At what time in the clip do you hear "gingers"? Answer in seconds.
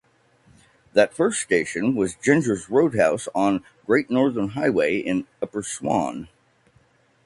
2.15-2.69